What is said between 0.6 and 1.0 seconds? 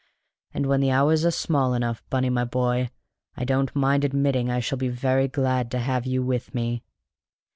when the